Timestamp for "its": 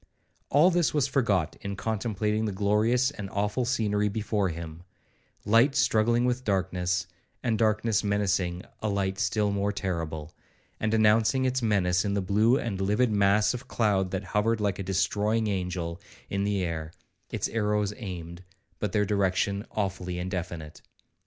11.45-11.61, 17.29-17.47